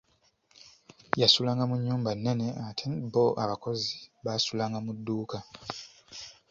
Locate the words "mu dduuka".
4.85-5.37